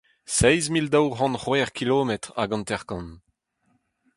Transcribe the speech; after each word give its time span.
seizh 0.35 0.69
mil 0.73 0.87
daou 0.93 1.07
c'hant 1.15 1.39
c’hwech 1.43 1.71
kilometr 1.77 2.29
ha 2.37 2.43
hanter-kant. 2.49 3.11